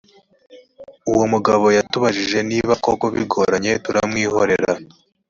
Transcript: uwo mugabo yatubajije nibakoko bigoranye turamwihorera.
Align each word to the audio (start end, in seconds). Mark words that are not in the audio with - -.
uwo 1.11 1.25
mugabo 1.33 1.65
yatubajije 1.77 2.39
nibakoko 2.49 3.03
bigoranye 3.15 3.71
turamwihorera. 3.83 4.73